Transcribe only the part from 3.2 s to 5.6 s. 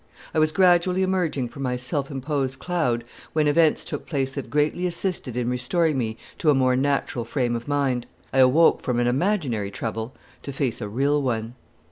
when events took place that greatly assisted in